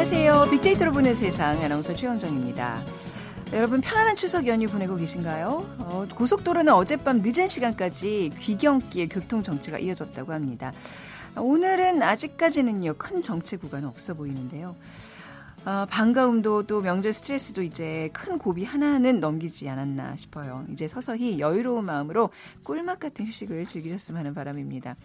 [0.00, 0.46] 안녕하세요.
[0.50, 2.82] 빅데이터로 보는 세상 아나운서 최영정입니다.
[3.52, 5.76] 여러분 편안한 추석 연휴 보내고 계신가요?
[5.78, 10.72] 어, 고속도로는 어젯밤 늦은 시간까지 귀경길 교통 정체가 이어졌다고 합니다.
[11.36, 14.74] 오늘은 아직까지는요 큰 정체 구간은 없어 보이는데요.
[15.66, 20.64] 어, 반가움도 또 명절 스트레스도 이제 큰 고비 하나는 넘기지 않았나 싶어요.
[20.72, 22.30] 이제 서서히 여유로운 마음으로
[22.62, 24.96] 꿀맛 같은 휴식을 즐기셨으면 하는 바람입니다.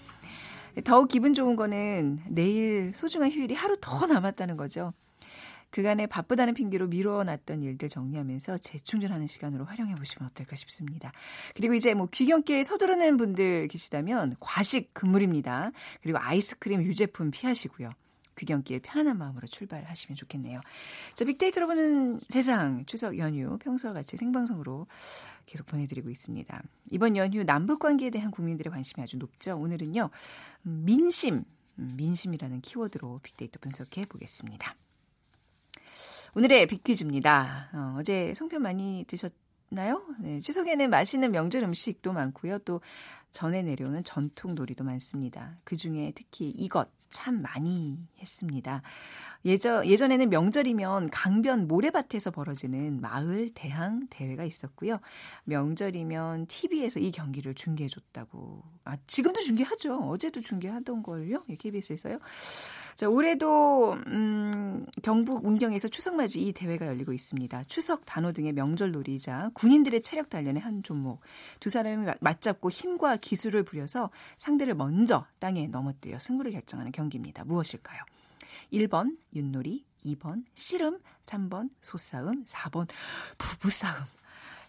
[0.84, 4.94] 더욱 기분 좋은 거는 내일 소중한 휴일이 하루 더 남았다는 거죠.
[5.70, 11.12] 그간에 바쁘다는 핑계로 미뤄놨던 일들 정리하면서 재충전하는 시간으로 활용해 보시면 어떨까 싶습니다.
[11.54, 15.72] 그리고 이제 뭐 귀경길에 서두르는 분들 계시다면 과식 금물입니다.
[16.02, 17.90] 그리고 아이스크림 유제품 피하시고요.
[18.38, 20.62] 귀경길 편안한 마음으로 출발하시면 좋겠네요.
[21.14, 24.88] 자, 빅데이터로 보는 세상 추석 연휴 평소와 같이 생방송으로
[25.46, 26.64] 계속 보내드리고 있습니다.
[26.92, 29.58] 이번 연휴 남북 관계에 대한 국민들의 관심이 아주 높죠.
[29.58, 30.10] 오늘은요
[30.64, 31.44] 민심,
[31.80, 34.76] 음, 민심이라는 키워드로 빅데이터 분석해 보겠습니다.
[36.36, 37.70] 오늘의 빅퀴즈입니다.
[37.74, 39.34] 어, 어제 송편 많이 드셨
[39.70, 40.04] 나요?
[40.20, 42.60] 네, 추석에는 맛있는 명절 음식도 많고요.
[42.60, 42.82] 또
[43.36, 45.58] 전해 내려오는 전통 놀이도 많습니다.
[45.66, 48.82] 그 중에 특히 이것 참 많이 했습니다.
[49.44, 55.00] 예전, 예전에는 명절이면 강변 모래밭에서 벌어지는 마을 대항 대회가 있었고요.
[55.44, 58.64] 명절이면 TV에서 이 경기를 중계해줬다고.
[58.86, 59.96] 아, 지금도 중계하죠.
[59.96, 61.44] 어제도 중계하던 걸요.
[61.50, 62.20] 예, KBS에서요.
[62.96, 64.45] 자, 올해도 음,
[65.04, 67.64] 경북 운경에서 추석맞이 이 대회가 열리고 있습니다.
[67.66, 71.22] 추석 단오 등의 명절 놀이자 군인들의 체력 단련의 한 종목.
[71.60, 77.44] 두 사람이 맞잡고 힘과 기술을 부려서 상대를 먼저 땅에 넘어뜨려 승부를 결정하는 경기입니다.
[77.44, 78.02] 무엇일까요?
[78.72, 82.88] 1번 윷놀이, 2번 씨름, 3번 소싸움, 4번
[83.38, 84.06] 부부싸움.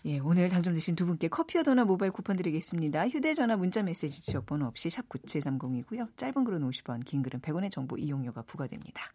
[0.06, 3.08] 예, 오늘 당첨되신 두 분께 커피와 도넛 모바일 쿠폰 드리겠습니다.
[3.08, 6.16] 휴대전화 문자메시지 지역번호 없이 샵 9730이고요.
[6.16, 9.12] 짧은 글은 50원, 긴 글은 100원의 정보 이용료가 부과됩니다.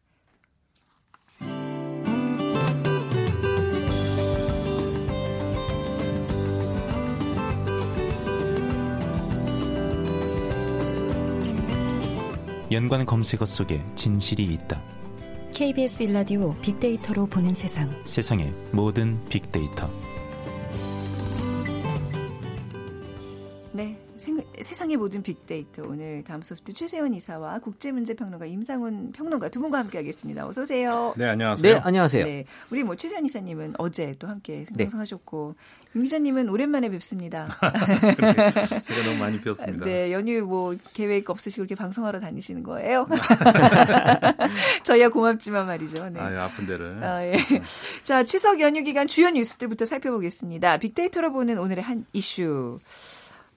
[12.72, 14.82] 연관 검색어 속에 진실이 있다.
[15.54, 17.94] KBS 일라디오 빅데이터로 보는 세상.
[18.06, 19.90] 세상의 모든 빅데이터.
[24.22, 30.48] 생, 세상의 모든 빅데이터 오늘 다음 소프트 최세원 이사와 국제문제평론가 임상훈 평론가 두 분과 함께하겠습니다.
[30.48, 31.16] 어서 오세요.
[31.18, 31.74] 네 안녕하세요.
[31.74, 32.26] 네 안녕하세요.
[32.26, 35.82] 네, 우리 뭐 최세원 이사님은 어제 또 함께 생방송하셨고 네.
[35.96, 37.48] 윤 기자님은 오랜만에 뵙습니다.
[38.86, 39.86] 제가 너무 많이 뵈었습니다.
[39.86, 43.08] 네 연휴 뭐 계획 없으시고 이렇게 방송하러 다니시는 거예요?
[44.86, 46.10] 저희야 고맙지만 말이죠.
[46.10, 46.20] 네.
[46.20, 47.04] 아 아픈 데를.
[47.04, 47.36] 아, 예.
[48.04, 50.78] 자 추석 연휴 기간 주요 뉴스들부터 살펴보겠습니다.
[50.78, 52.80] 빅데이터로 보는 오늘의 한 이슈.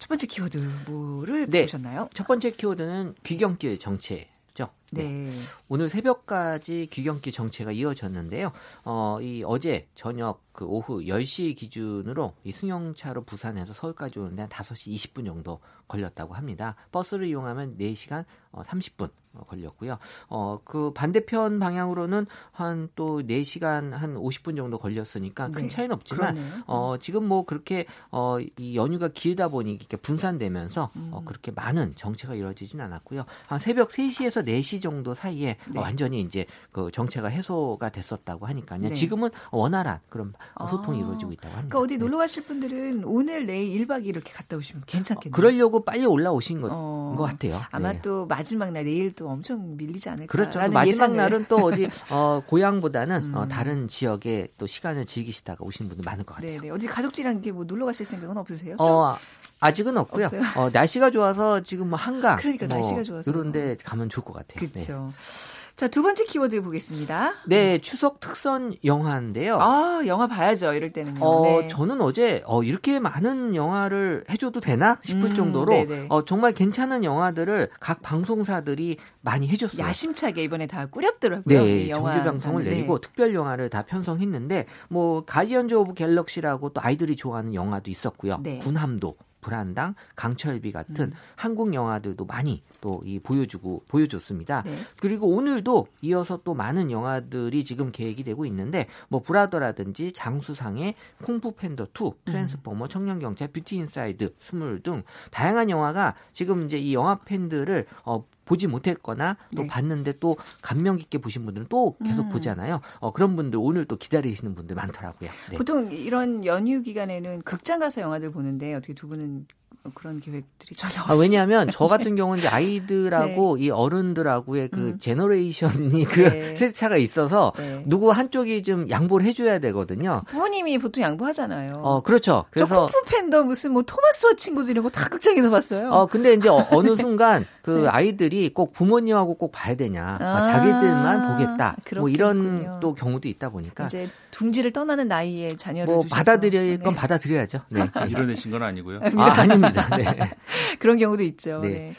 [0.05, 1.63] 첫 번째 키워드 뭐를 네.
[1.63, 2.11] 보셨나요?
[2.13, 4.29] 첫 번째 키워드는 귀경길 정체.
[4.53, 4.69] 죠.
[4.95, 5.31] 네.
[5.31, 5.31] 네.
[5.69, 8.53] 오늘 새벽까지 귀경길 정체가 이어졌는데요.
[8.85, 14.95] 어, 이 어제 저녁 그 오후 10시 기준으로 이 승용차로 부산에서 서울까지 오는데 한 5시
[14.95, 16.77] 20분 정도 걸렸다고 합니다.
[16.93, 19.99] 버스를 이용하면 4시간 어, 30분 어, 걸렸고요.
[20.29, 25.69] 어, 그 반대편 방향으로는 한 또 4시간 한 50분 정도 걸렸으니까 큰 네.
[25.69, 26.63] 차이는 없지만 그러네요.
[26.67, 31.09] 어, 지금 뭐 그렇게 어, 이 연휴가 길다 보니 이렇게 분산되면서 음.
[31.13, 33.25] 어, 그렇게 많은 정체가 이루어지진 않았고요.
[33.47, 35.81] 한 새벽 3시에서 4시 정도 사이에 네.
[35.81, 38.81] 완전히 이제 그 정체가 해소가 됐었다고 하니까요.
[38.81, 38.93] 네.
[38.93, 40.35] 지금은 원활한 그런
[40.71, 41.01] 소통이 아.
[41.01, 41.69] 이루어지고 있다고 합니다.
[41.71, 45.33] 그러니까 어디 놀러 가실 분들은 오늘 내일 1박 2일 이렇게 갔다 오시면 괜찮겠네요.
[45.33, 47.15] 어, 그러려고 빨리 올라오신 것, 어.
[47.17, 47.59] 것 같아요.
[47.71, 48.03] 아마 네.
[48.03, 50.31] 또 마지막 날 내일 또 엄청 밀리지 않을까.
[50.31, 50.59] 그렇죠.
[50.59, 51.17] 마지막 예상을.
[51.17, 53.35] 날은 또 어디 어, 고향보다는 음.
[53.35, 56.61] 어, 다른 지역에 또 시간을 즐기시다가 오시는 분들 많을 것 같아요.
[56.61, 58.77] 네, 어디 가족들이랑 뭐 놀러 가실 생각은 없으세요?
[58.79, 59.17] 어,
[59.61, 60.29] 아직은 없고요.
[60.57, 64.59] 어, 날씨가 좋아서 지금 뭐 한강 그러니까 뭐 날씨가 좋아서 이런데 가면 좋을 것 같아요.
[64.59, 65.13] 그렇죠.
[65.13, 65.65] 네.
[65.77, 67.35] 자, 두 번째 키워드 보겠습니다.
[67.49, 69.59] 네, 추석 특선 영화인데요.
[69.61, 70.73] 아, 영화 봐야죠.
[70.73, 71.19] 이럴 때는요.
[71.25, 71.69] 어, 네.
[71.69, 77.71] 저는 어제 어, 이렇게 많은 영화를 해줘도 되나 싶을 음, 정도로 어, 정말 괜찮은 영화들을
[77.81, 79.85] 각 방송사들이 많이 해줬어요.
[79.85, 81.65] 야심차게 이번에 다 꾸렸더라고요.
[81.65, 82.71] 네, 정규 방송을 네.
[82.71, 88.39] 내리고 특별 영화를 다 편성했는데 뭐 가디언즈 오브 갤럭시라고 또 아이들이 좋아하는 영화도 있었고요.
[88.45, 88.59] 네.
[88.59, 91.13] 군함도 불한당, 강철비 같은 음.
[91.37, 94.63] 한국 영화들도 많이 또 이 보여주고 보여줬습니다.
[94.63, 94.77] 네.
[94.99, 101.89] 그리고 오늘도 이어서 또 많은 영화들이 지금 계획이 되고 있는데 뭐 부라더라든지 장수상회 쿵푸 팬더
[101.95, 102.89] 2, 트랜스포머, 음.
[102.89, 108.67] 청년 경찰, 뷰티 인사이드, 스물 등 다양한 영화가 지금 이제 이 영화 팬들을 어, 보지
[108.67, 109.67] 못했거나 또 네.
[109.69, 112.29] 봤는데 또 감명 깊게 보신 분들은 또 계속 음.
[112.29, 112.81] 보잖아요.
[113.01, 115.31] 어, 그런 분들 오늘 또 기다리시는 분들 많더라고요.
[115.51, 115.57] 네.
[115.57, 119.47] 보통 이런 연휴 기간에는 극장 가서 영화들 보는데 어떻게 두 분은
[119.93, 123.65] 그런 계획들이 전혀 아, 왜냐하면 저 같은 경우는 이제 아이들하고 네.
[123.65, 124.99] 이 어른들하고의 그 음.
[124.99, 126.57] generation이 그 네.
[126.57, 127.83] 세대차가 있어서 네.
[127.87, 130.23] 누구 한쪽이 좀 양보를 해줘야 되거든요.
[130.27, 131.83] 부모님이 보통 양보하잖아요.
[131.83, 132.45] 어 그렇죠.
[132.51, 135.91] 그래서 저 팬더 무슨 뭐 토마스와 친구들 이런 거 다 극장에서 봤어요.
[135.91, 137.89] 어 근데 이제 어, 느 순간 그 네.
[137.89, 141.77] 아이들이 꼭 부모님하고 꼭 봐야 되냐, 아, 자기들만 보겠다.
[141.97, 146.05] 뭐 이런 또 경우도 있다 보니까 이제 둥지를 떠나는 나이에 자녀를 뭐.
[146.11, 147.01] 받아들일 건 네.
[147.01, 147.61] 받아들여야죠.
[147.71, 147.89] 네.
[148.09, 149.01] 이뤄내신 건 아니고요.
[149.17, 149.74] 아, 아닙니다.
[149.75, 150.31] 네.
[150.79, 151.61] 그런 경우도 있죠.
[151.61, 151.69] 네.
[151.69, 151.95] 네.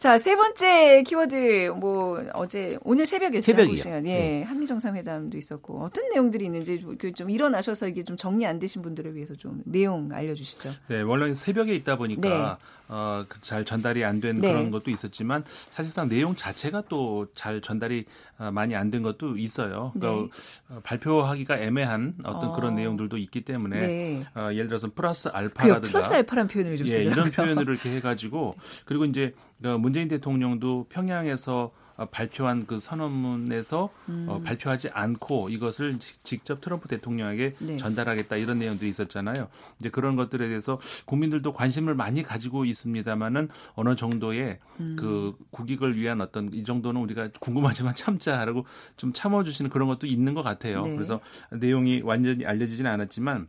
[0.00, 3.76] 자, 세 번째 키워드 뭐 어제 오늘 새벽에 새벽이요.
[3.76, 4.14] 시간 예.
[4.14, 4.42] 네.
[4.44, 9.34] 한미 정상회담도 있었고 어떤 내용들이 있는지 그좀 일어나셔서 이게 좀 정리 안 되신 분들을 위해서
[9.34, 10.70] 좀 내용 알려 주시죠.
[10.88, 12.66] 네, 원래 새벽에 있다 보니까 네.
[12.88, 14.48] 어, 그잘 전달이 안된 네.
[14.50, 18.06] 그런 것도 있었지만 사실상 내용 자체가 또 잘 전달이
[18.38, 19.92] 어, 많이 안 된 것도 있어요.
[19.94, 20.00] 네.
[20.08, 20.28] 그,
[20.70, 22.52] 어, 발표하기가 애매한 어떤 어.
[22.54, 24.24] 그런 내용들도 있기 때문에 네.
[24.34, 28.56] 어, 예를 들어서 플러스 알파라든가 플러스 알파란 표현을 좀 예, 이런 표현을 이렇게 해가지고
[28.86, 34.26] 그리고 이제 그 문재인 대통령도 평양에서 어, 발표한 그 선언문에서 어, 음.
[34.28, 37.76] 어, 발표하지 않고 이것을 직접 트럼프 대통령에게 네.
[37.76, 39.48] 전달하겠다 이런 내용들이 있었잖아요.
[39.80, 44.96] 이제 그런 것들에 대해서 국민들도 관심을 많이 가지고 있습니다만은 어느 정도의 음.
[44.98, 48.64] 그 국익을 위한 어떤 이 정도는 우리가 궁금하지만 참자라고
[48.96, 50.82] 좀 참아주시는 그런 것도 있는 것 같아요.
[50.82, 50.94] 네.
[50.94, 51.20] 그래서
[51.50, 53.48] 내용이 완전히 알려지지는 않았지만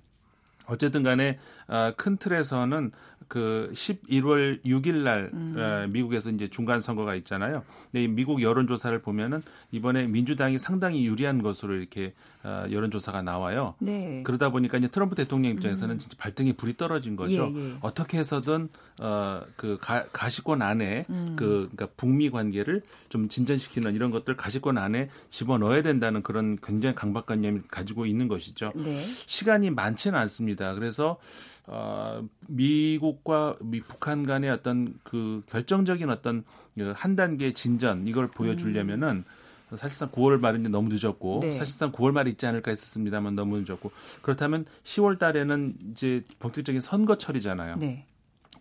[0.72, 1.38] 어쨌든 간에
[1.98, 2.92] 큰 틀에서는
[3.28, 5.56] 그 11월 6일 날 음.
[5.58, 7.64] 어, 미국에서 이제 중간 선거가 있잖아요.
[7.90, 9.42] 근데 미국 여론 조사를 보면은
[9.72, 13.76] 이번에 민주당이 상당히 유리한 것으로 이렇게 어, 여론 조사가 나와요.
[13.80, 14.24] 네.
[14.24, 16.00] 그러다 보니까 이제 트럼프 대통령 입장에서는 음.
[16.00, 17.52] 진짜 발등에 불이 떨어진 거죠.
[17.54, 17.76] 예, 예.
[17.82, 19.78] 어떻게 해서든 어그
[20.12, 21.36] 가시권 안에 음.
[21.36, 27.64] 그 그러니까 북미 관계를 좀 진전시키는 이런 것들 가시권 안에 집어넣어야 된다는 그런 굉장히 강박관념을
[27.70, 28.72] 가지고 있는 것이죠.
[28.76, 29.06] 네.
[29.28, 30.74] 시간이 많지는 않습니다.
[30.74, 31.18] 그래서
[31.68, 36.44] 어, 미국과 미, 북한 간의 어떤 그 결정적인 어떤
[36.76, 39.26] 그한 단계 진전 이걸 보여주려면은 음.
[39.78, 41.54] 사실상 9월 말은 너무 늦었고 네.
[41.54, 43.92] 사실상 9월 말에 있지 않을까 했었습니다만 너무 늦었고
[44.22, 47.78] 그렇다면 10월 달에는 이제 본격적인 선거철이잖아요.
[47.78, 48.06] 네.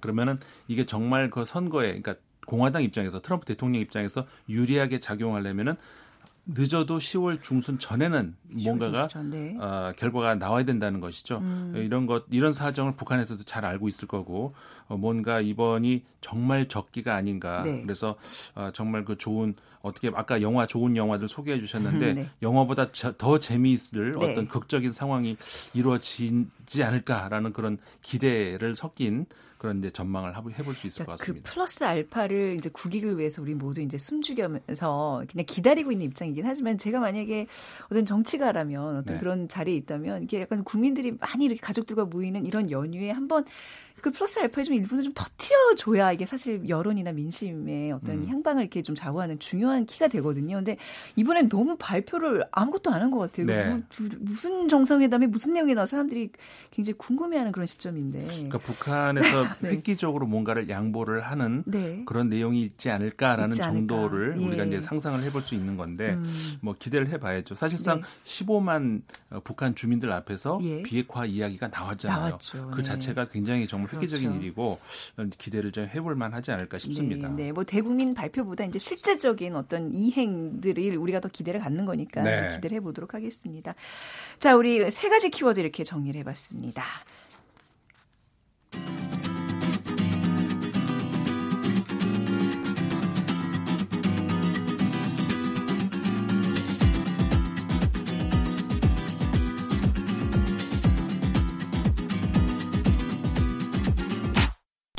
[0.01, 2.15] 그러면은 이게 정말 그 선거에 그러니까
[2.47, 5.77] 공화당 입장에서 트럼프 대통령 입장에서 유리하게 작용하려면은
[6.47, 8.35] 늦어도 10월 중순 전에는
[8.65, 9.57] 뭔가가 전, 네.
[9.61, 11.39] 어, 결과가 나와야 된다는 것이죠.
[11.39, 11.75] 음.
[11.77, 14.55] 이런 것 이런 사정을 북한에서도 잘 알고 있을 거고
[14.89, 17.63] 어, 뭔가 이번이 정말 적기가 아닌가.
[17.63, 17.83] 네.
[17.83, 18.17] 그래서
[18.55, 22.31] 어, 정말 그 좋은 어떻게 아까 영화 좋은 영화들 소개해 주셨는데 네.
[22.43, 24.33] 영화보다 저, 더 재미있을 네.
[24.33, 25.37] 어떤 극적인 상황이
[25.75, 29.27] 이루어지지 않을까라는 그런 기대를 섞인
[29.61, 31.49] 그런 이제 전망을 해볼 수 있을 그러니까 것그 같습니다.
[31.49, 36.79] 그 플러스 알파를 이제 국익을 위해서 우리 모두 이제 숨죽여면서 그냥 기다리고 있는 입장이긴 하지만
[36.79, 37.47] 제가 만약에
[37.91, 39.21] 어떤 정치가라면 어떤 네.
[39.21, 43.45] 그런 자리에 있다면 이게 약간 국민들이 많이 이렇게 가족들과 모이는 이런 연휴에 한번
[44.03, 48.29] 그 플러스 알파에 좀 일부는 좀 터트려줘야 이게 사실 여론이나 민심의 어떤 음.
[48.29, 50.57] 향방을 이렇게 좀 좌우하는 중요한 키가 되거든요.
[50.57, 50.77] 근데
[51.17, 53.47] 이번엔 너무 발표를 아무것도 안 한 것 같아요.
[53.47, 53.67] 네.
[53.69, 53.83] 뭐,
[54.21, 56.31] 무슨 정상회담에 무슨 내용이 나와 사람들이
[56.71, 58.27] 굉장히 궁금해하는 그런 시점인데.
[58.27, 59.71] 그러니까 북한에서 네.
[59.71, 62.03] 획기적으로 뭔가를 양보를 하는 네.
[62.07, 64.47] 그런 내용이 있지 않을까라는 있지 정도를 예.
[64.47, 66.59] 우리가 이제 상상을 해볼 수 있는 건데 음.
[66.61, 67.55] 뭐 기대를 해봐야죠.
[67.55, 68.07] 사실상 네.
[68.25, 70.83] 15만 어, 북한 주민들 앞에서 예.
[70.83, 72.21] 비핵화 이야기가 나왔잖아요.
[72.29, 72.71] 나왔죠.
[72.71, 72.83] 그 네.
[72.83, 74.43] 자체가 굉장히 정말 획기적인 그렇죠.
[74.43, 74.79] 일이고
[75.39, 77.29] 기대를 좀 해볼 만하지 않을까 싶습니다.
[77.29, 82.55] 네, 네, 뭐 대국민 발표보다 이제 실제적인 어떤 이행들을 우리가 더 기대를 갖는 거니까 네.
[82.55, 83.75] 기대를 해보도록 하겠습니다.
[84.39, 86.83] 자, 우리 세 가지 키워드 이렇게 정리를 해봤습니다.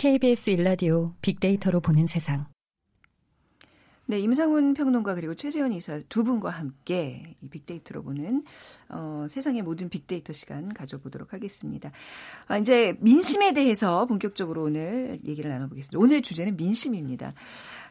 [0.01, 2.45] KBS 일라디오 빅데이터로 보는 세상.
[4.07, 8.43] 네, 임상훈 평론가 그리고 최재원 이사 두 분과 함께 이 빅데이터로 보는
[8.89, 11.91] 어, 세상의 모든 빅데이터 시간 가져보도록 하겠습니다.
[12.47, 15.99] 아, 이제 민심에 대해서 본격적으로 오늘 얘기를 나눠보겠습니다.
[15.99, 17.31] 오늘의 주제는 민심입니다.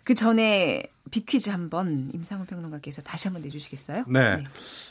[0.04, 4.04] 그 전에 빅퀴즈 한번 임상훈 평론가께서 다시 한번 내주시겠어요?
[4.08, 4.36] 네.
[4.36, 4.44] 네.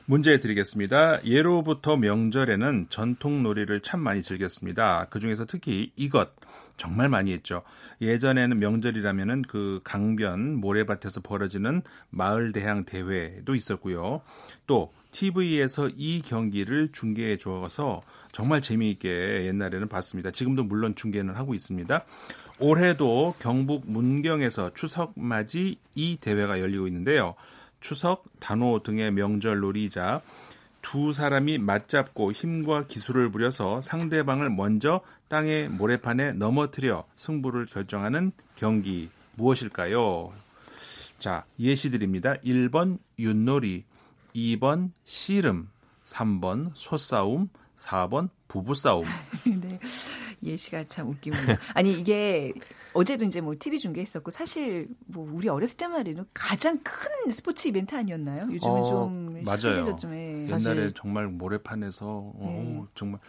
[0.05, 1.23] 문제 드리겠습니다.
[1.25, 5.07] 예로부터 명절에는 전통 놀이를 참 많이 즐겼습니다.
[5.09, 6.29] 그 중에서 특히 이것
[6.77, 7.61] 정말 많이 했죠.
[8.01, 14.21] 예전에는 명절이라면은 그 강변 모래밭에서 벌어지는 마을 대항 대회도 있었고요.
[14.65, 18.01] 또 TV에서 이 경기를 중계해 줘서
[18.31, 20.31] 정말 재미있게 옛날에는 봤습니다.
[20.31, 22.05] 지금도 물론 중계는 하고 있습니다.
[22.59, 27.35] 올해도 경북 문경에서 추석 맞이 이 대회가 열리고 있는데요.
[27.79, 30.21] 추석, 단오 등의 명절 놀이자
[30.81, 40.33] 두 사람이 맞잡고 힘과 기술을 부려서 상대방을 먼저 땅의 모래판에 넘어뜨려 승부를 결정하는 경기 무엇일까요?
[41.19, 42.35] 자, 예시 드립니다.
[42.45, 43.83] 1번 윷놀이,
[44.35, 45.69] 2번 씨름,
[46.05, 49.05] 3번 소싸움, 4번 부부싸움.
[49.61, 49.79] 네.
[50.43, 51.57] 예시가 참 웃깁니다.
[51.73, 52.53] 아니 이게
[52.93, 57.95] 어제도 이제 뭐 TV 중계했었고 사실 뭐 우리 어렸을 때만 해도 가장 큰 스포츠 이벤트
[57.95, 58.47] 아니었나요?
[58.51, 59.95] 요즘은 어, 좀 맞아요.
[59.95, 60.47] 좀 해.
[60.49, 62.77] 옛날에 정말 모래판에서 네.
[62.79, 63.19] 오, 정말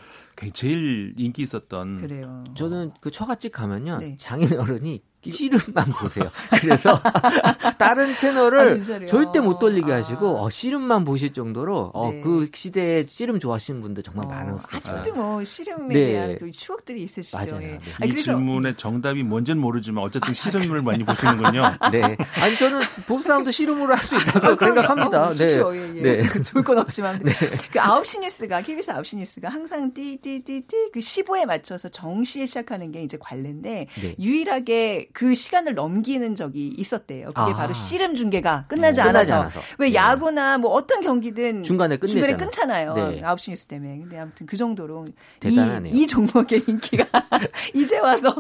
[0.52, 2.44] 제일 인기 있었던 그래요.
[2.56, 4.16] 저는 그 처갓집 가면요 네.
[4.18, 6.30] 장인 어른이 씨름만 보세요.
[6.60, 7.00] 그래서
[7.78, 9.96] 다른 채널을 아, 절대 못 돌리게 아.
[9.96, 12.20] 하시고 어, 씨름만 보실 정도로 어, 네.
[12.20, 14.76] 그 시대에 씨름 좋아하시는 분들 정말 어, 많았어요.
[14.76, 16.06] 아직도 뭐 씨름에 네.
[16.06, 17.38] 대한 그 추억들이 있으시죠.
[17.38, 17.62] 맞아요.
[17.62, 17.66] 예.
[17.72, 17.80] 네.
[18.00, 21.76] 아, 이 질문의 정답이 뭔지는 모르지만 어쨌든 아, 씨름을 많이 보시는군요.
[21.92, 22.16] 네.
[22.40, 25.28] 아니 저는 부부싸움도 씨름으로 할 수 있다고 아, 생각합니다.
[25.28, 25.46] 어, 네.
[25.46, 25.76] 그렇죠.
[25.76, 26.02] 예, 예.
[26.02, 26.22] 네.
[26.42, 27.32] 좋을 건 없지만 네.
[27.70, 33.16] 그 9시 뉴스가 KBS 9시 뉴스가 항상 띠띠띠띠 그 15에 맞춰서 정시에 시작하는 게 이제
[33.20, 34.14] 관례인데 네.
[34.18, 37.28] 유일하게 그 시간을 넘기는 적이 있었대요.
[37.28, 37.54] 그게 아.
[37.56, 39.34] 바로 씨름 중계가 끝나지, 어, 않아서.
[39.34, 39.60] 않아서.
[39.78, 39.94] 왜 네.
[39.94, 42.94] 야구나 뭐 어떤 경기든 중간에 중간에 끊잖아요.
[42.94, 43.20] 네.
[43.22, 43.98] 9시 뉴스 때문에.
[43.98, 45.06] 근데 아무튼 그 정도로
[45.40, 45.94] 대단하네요.
[45.94, 47.04] 이, 이 종목의 인기가
[47.74, 48.34] 이제 와서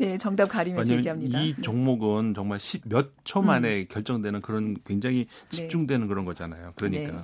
[0.00, 1.40] 예, 정답 가리면서 얘기합니다.
[1.40, 1.62] 이 네.
[1.62, 3.86] 종목은 정말 몇 초 만에 음.
[3.88, 5.56] 결정되는 그런 굉장히 네.
[5.56, 6.72] 집중되는 그런 거잖아요.
[6.76, 7.12] 그러니까.
[7.12, 7.18] 네.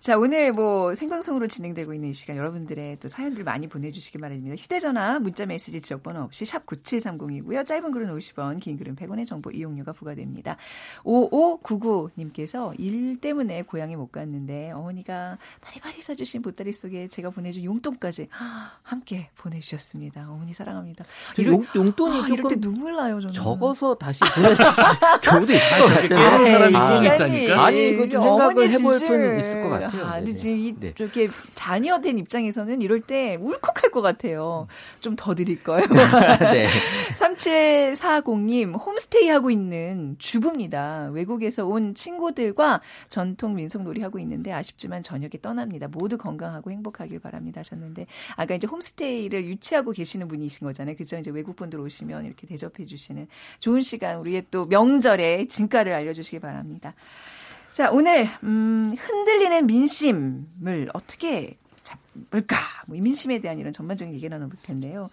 [0.00, 4.56] 자, 오늘 뭐 생방송으로 진행되고 있는 이 시간 여러분들의 또 사연들 많이 보내 주시기 바랍니다.
[4.58, 7.66] 휴대 전화, 문자 메시지 지역번호 없이 샵 9730이고요.
[7.66, 10.56] 짧은 글은 50 50원, 긴 글은 100원의 정보 이용료가 부과됩니다.
[11.04, 18.28] 5599님께서 일 때문에 고향에 못 갔는데 어머니가 바리바리 사주신 보따리 속에 제가 보내준 용돈까지
[18.82, 20.26] 함께 보내주셨습니다.
[20.28, 21.04] 어머니 사랑합니다.
[21.38, 23.34] 이럴, 용, 용돈이 아, 이럴 때 눈물 나요, 저는.
[23.34, 24.62] 적어서 다시 보내주
[25.22, 27.64] 경우도 있을 아, 아, 사람이 있다니까.
[27.64, 30.06] 아니, 이거 좀 생각을 해볼 뿐 있을 것 같아요.
[30.06, 30.92] 아니, 지 네.
[30.98, 31.32] 이렇게 네.
[31.54, 34.66] 자녀 된 입장에서는 이럴 때 울컥할 것 같아요.
[35.00, 35.86] 좀 더 드릴 거예요.
[36.52, 36.68] 네.
[38.22, 41.10] 8440님, 홈스테이 하고 있는 주부입니다.
[41.12, 45.88] 외국에서 온 친구들과 전통 민속놀이 하고 있는데 아쉽지만 저녁에 떠납니다.
[45.88, 50.96] 모두 건강하고 행복하길 바랍니다 하셨는데 아까 이제 홈스테이를 유치하고 계시는 분이신 거잖아요.
[50.96, 51.18] 그죠?
[51.18, 56.94] 이제 외국분들 오시면 이렇게 대접해 주시는 좋은 시간 우리의 또 명절의 진가를 알려 주시기 바랍니다.
[57.72, 62.56] 자, 오늘 음, 흔들리는 민심을 어떻게 잡을까?
[62.86, 65.08] 뭐 민심에 대한 이런 전반적인 얘기 나눠볼 텐데요.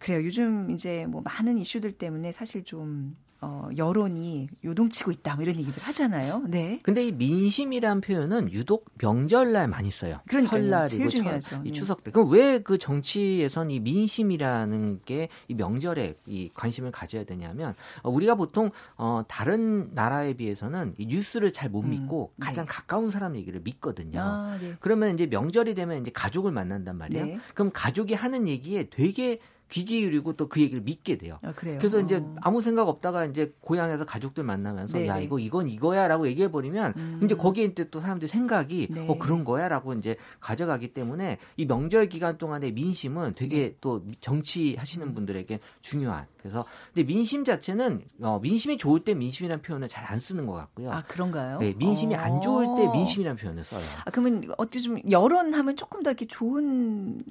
[0.00, 0.24] 그래요.
[0.24, 5.82] 요즘 이제 뭐 많은 이슈들 때문에 사실 좀 어, 여론이 요동치고 있다, 뭐 이런 얘기들
[5.82, 6.44] 하잖아요.
[6.48, 6.78] 네.
[6.82, 10.20] 근데 이 민심이란 표현은 유독 명절날 많이 써요.
[10.28, 10.60] 그러니까요.
[10.60, 11.56] 설날이고 중요하죠.
[11.64, 11.72] 이 네.
[11.72, 12.10] 추석 때.
[12.10, 18.34] 그럼 왜 그 정치에선 이 민심이라는 게 이 명절에 이 관심을 가져야 되냐면 어, 우리가
[18.34, 22.72] 보통 어, 다른 나라에 비해서는 이 뉴스를 잘 못 믿고 음, 가장 네.
[22.72, 24.20] 가까운 사람 얘기를 믿거든요.
[24.20, 24.74] 아, 네.
[24.80, 27.24] 그러면 이제 명절이 되면 이제 가족을 만난단 말이에요.
[27.24, 27.38] 네.
[27.54, 29.38] 그럼 가족이 하는 얘기에 되게
[29.70, 31.38] 귀 기울이고 또 그 얘기를 믿게 돼요.
[31.42, 32.36] 아, 그래서 이제 어.
[32.42, 35.08] 아무 생각 없다가 이제 고향에서 가족들 만나면서 네네.
[35.08, 35.24] 야 네.
[35.24, 37.20] 이거 이건 이거야라고 얘기해 버리면 음.
[37.22, 39.06] 이제 거기에 이제 또 사람들 생각이 네.
[39.08, 43.76] 어 그런 거야라고 이제 가져가기 때문에 이 명절 기간 동안의 민심은 되게 네.
[43.80, 45.14] 또 정치하시는 음.
[45.14, 50.46] 분들에게 중요한 그래서 근데 민심 자체는 어, 민심이 좋을 때 민심이라는 표현을 잘 안 쓰는
[50.46, 50.90] 것 같고요.
[50.90, 51.58] 아 그런가요?
[51.58, 52.18] 네, 민심이 어.
[52.18, 53.80] 안 좋을 때 민심이라는 표현을 써요.
[54.04, 57.22] 아 그러면 어떻게 좀 여론하면 조금 더 이렇게 좋은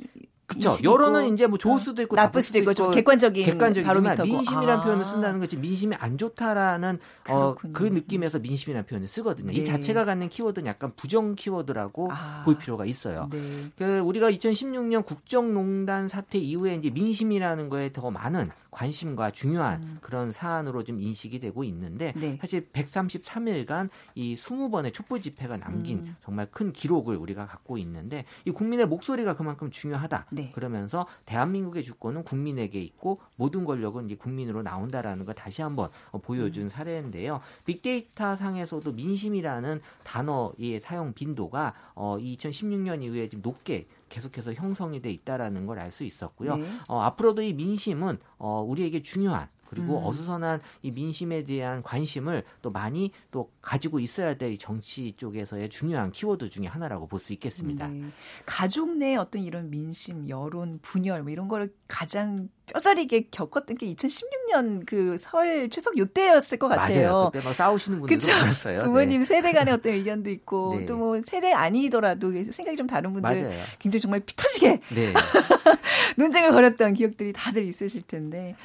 [0.50, 0.84] 그렇죠.
[0.84, 3.88] 여론은 이제 뭐 좋을 어, 수도 있고 나쁠 수도 있고, 좀 객관적인 객관적인
[4.24, 4.84] 민심이라는 아.
[4.84, 9.51] 표현을 쓴다는 거지 민심이 안 좋다라는 어, 그 느낌에서 민심이라는 표현을 쓰거든요.
[9.51, 9.53] 네.
[9.53, 12.41] 이 자체가 갖는 키워드는 약간 부정 키워드라고 아.
[12.46, 13.29] 볼 필요가 있어요.
[13.32, 13.72] 네.
[13.77, 19.98] 그 우리가 2016년 국정농단 사태 이후에 이제 민심이라는 거에 더 많은 관심과 중요한 음.
[20.02, 22.38] 그런 사안으로 좀 인식이 되고 있는데 네.
[22.40, 26.16] 사실 133일간 이 20번의 촛불 집회가 남긴 음.
[26.24, 30.28] 정말 큰 기록을 우리가 갖고 있는데 이 국민의 목소리가 그만큼 중요하다.
[30.32, 30.52] 네.
[30.54, 35.90] 그러면서 대한민국의 주권은 국민에게 있고 모든 권력은 이제 국민으로 나온다라는 걸 다시 한번
[36.22, 36.70] 보여준 음.
[36.70, 37.42] 사례인데요.
[37.66, 45.66] 빅데이터 상에서도 민심이라는 단어의 사용 빈도가 어 2016년 이후에 좀 높게 계속해서 형성이 돼 있다라는
[45.66, 46.58] 걸 알 수 있었고요.
[46.58, 46.66] 네.
[46.88, 50.06] 어, 앞으로도 이 민심은 어, 우리에게 중요한 그리고 음.
[50.06, 56.50] 어수선한 이 민심에 대한 관심을 또 많이 또 가지고 있어야 될 정치 쪽에서의 중요한 키워드
[56.50, 57.88] 중에 하나라고 볼 수 있겠습니다.
[57.90, 58.02] 네.
[58.46, 64.86] 가족 내 어떤 이런 민심, 여론, 분열 뭐 이런 걸 가장 뼈저리게 겪었던 게 2016년
[64.86, 67.12] 그 설 추석 요때였을 것 같아요.
[67.12, 67.30] 맞아요.
[67.34, 68.38] 그때 막 싸우시는 분들도 그쵸?
[68.38, 68.84] 많았어요.
[68.84, 69.26] 부모님 네.
[69.26, 70.86] 세대 간의 어떤 의견도 있고 네.
[70.86, 73.64] 또뭐 세대 아니더라도 생각이 좀 다른 분들 맞아요.
[73.80, 75.14] 굉장히 정말 피 터지게 네.
[76.18, 78.56] 논쟁을 벌였던 기억들이 다들 있으실 텐데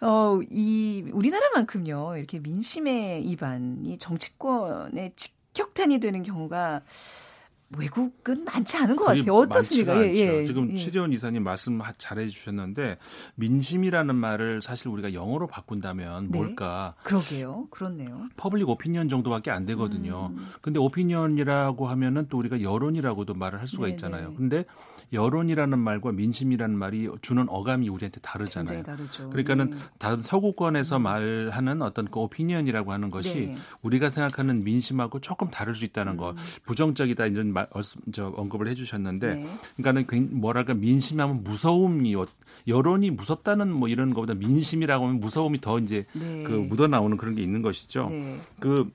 [0.00, 6.82] 어, 이 우리나라만큼요 이렇게 민심의 입안이 정치권의 직격탄이 되는 경우가
[7.78, 9.32] 외국은 많지 않은 것 같아요.
[9.32, 10.04] 어떻습니까?
[10.04, 10.76] 예, 예, 지금 예.
[10.76, 12.98] 최재원 이사님 말씀 잘해 주셨는데
[13.36, 16.38] 민심이라는 말을 사실 우리가 영어로 바꾼다면 네.
[16.38, 16.96] 뭘까?
[17.04, 17.68] 그러게요.
[17.70, 18.28] 그렇네요.
[18.36, 20.32] public opinion 정도밖에 안 되거든요.
[20.36, 20.48] 음.
[20.60, 23.92] 근데 opinion이라고 하면은 또 우리가 여론이라고도 말을 할 수가 네네.
[23.92, 24.34] 있잖아요.
[24.34, 24.64] 근데
[25.12, 28.82] 여론이라는 말과 민심이라는 말이 주는 어감이 우리한테 다르잖아요.
[29.30, 29.76] 그러니까는 네.
[29.98, 31.02] 다른 서구권에서 음.
[31.02, 33.56] 말하는 어떤 그 opinion이라고 하는 것이 네.
[33.82, 36.16] 우리가 생각하는 민심하고 조금 다를 수 있다는 음.
[36.16, 36.34] 거.
[36.64, 37.68] 부정적이다 이런 말,
[38.12, 39.48] 저 언급을 해주셨는데, 네.
[39.76, 42.14] 그러니까는 뭐랄까 민심하면 무서움이
[42.66, 46.44] 여론이 무섭다는 뭐 이런 것보다 민심이라고 하면 무서움이 더 이제 네.
[46.44, 48.08] 그 묻어 나오는 그런 게 있는 것이죠.
[48.10, 48.40] 네.
[48.58, 48.90] 그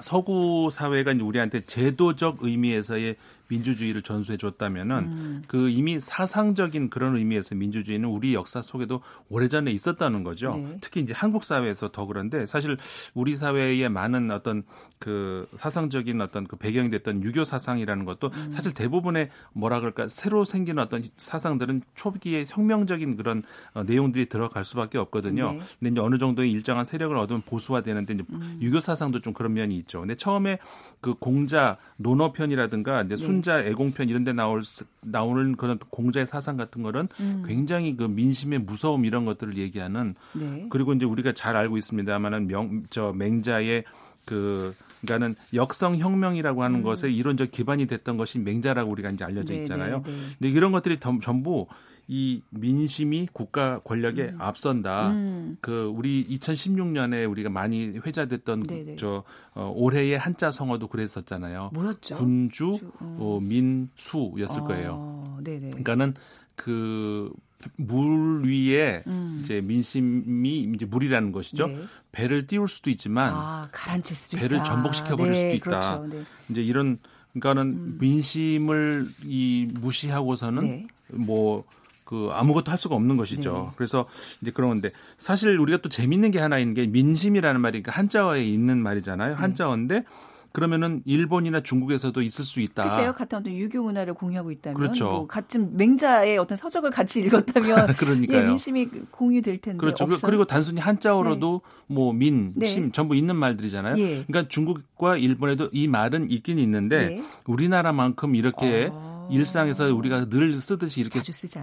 [0.00, 3.16] 서구 사회가 우리한테 제도적 의미에서의
[3.50, 5.42] 민주주의를 전수해 줬다면은 음.
[5.48, 10.52] 그 이미 사상적인 그런 의미에서 민주주의는 우리 역사 속에도 오래전에 있었다는 거죠.
[10.54, 10.78] 네.
[10.80, 12.76] 특히 이제 한국 사회에서 더 그런데 사실
[13.12, 14.62] 우리 사회에 많은 어떤
[14.98, 18.50] 그 사상적인 어떤 그 배경이 됐던 유교 사상이라는 것도 음.
[18.50, 23.42] 사실 대부분의 뭐라 그럴까 새로 생긴 어떤 사상들은 초기에 혁명적인 그런
[23.74, 25.52] 어, 내용들이 들어갈 수밖에 없거든요.
[25.52, 25.60] 네.
[25.78, 28.58] 근데 이제 어느 정도의 일정한 세력을 얻으면 보수화되는데 이제 음.
[28.62, 30.00] 유교 사상도 좀 그런 면이 있죠.
[30.00, 30.58] 근데 처음에
[31.00, 34.62] 그 공자 논어 편이라든가 이제 순 혼자 애공편 이런 데 나올
[35.00, 37.42] 나오는 그런 공자의 사상 같은 거는 음.
[37.46, 40.66] 굉장히 그 민심의 무서움 이런 것들을 얘기하는 네.
[40.68, 43.84] 그리고 이제 우리가 잘 알고 있습니다만은 명 저 맹자의
[44.26, 46.82] 그 그러니까는 역성 혁명이라고 하는 음.
[46.82, 50.02] 것에 이론적 기반이 됐던 것이 맹자라고 우리가 이제 알려져 네, 있잖아요.
[50.04, 51.66] 네, 네, 근데 이런 것들이 전부
[52.12, 54.40] 이 민심이 국가 권력에 음.
[54.40, 55.10] 앞선다.
[55.10, 55.56] 음.
[55.60, 58.96] 그 우리 2016년에 우리가 많이 회자됐던 네네.
[58.96, 59.22] 저
[59.54, 61.70] 어, 올해의 한자 성어도 그랬었잖아요.
[61.72, 62.16] 뭐였죠?
[62.16, 63.16] 군주 음.
[63.20, 65.24] 어, 민수였을 아, 거예요.
[65.42, 65.70] 네네.
[65.70, 66.14] 그러니까는
[66.56, 67.32] 그
[67.76, 69.40] 물 위에 음.
[69.42, 71.66] 이제 민심이 이제 물이라는 것이죠.
[71.66, 71.82] 네.
[72.12, 74.64] 배를 띄울 수도 있지만 아, 가라앉힐 수도 배를 있다.
[74.64, 75.98] 전복시켜 버릴 네, 수도 있다.
[75.98, 76.16] 그렇죠.
[76.16, 76.24] 네.
[76.48, 76.98] 이제 이런
[77.32, 77.98] 그러니까는 음.
[78.00, 80.86] 민심을 이 무시하고서는 네.
[81.08, 81.64] 뭐
[82.10, 83.68] 그 아무것도 할 수가 없는 것이죠.
[83.70, 83.74] 네.
[83.76, 84.06] 그래서
[84.42, 88.82] 이제 그런데 사실 우리가 또 재밌는 게 하나 있는 게 민심이라는 말이 그 한자어에 있는
[88.82, 89.28] 말이잖아요.
[89.28, 89.34] 네.
[89.36, 90.04] 한자어인데
[90.50, 92.82] 그러면은 일본이나 중국에서도 있을 수 있다.
[92.82, 95.04] 글쎄요, 같은 어떤 유교 문화를 공유하고 있다면, 그렇죠.
[95.04, 98.36] 뭐 같은 맹자의 어떤 서적을 같이 읽었다면, 그러니까요.
[98.36, 99.78] 예, 민심이 공유될 텐데.
[99.78, 100.02] 그렇죠.
[100.02, 100.28] 없어요?
[100.28, 101.94] 그리고 단순히 한자어로도 네.
[101.94, 102.66] 뭐 민, 네.
[102.66, 103.96] 심 전부 있는 말들이잖아요.
[103.98, 104.24] 예.
[104.24, 107.22] 그러니까 중국과 일본에도 이 말은 있긴 있는데 네.
[107.46, 109.09] 우리나라만큼 이렇게 아.
[109.30, 111.20] 일상에서 우리가 늘 쓰듯이 이렇게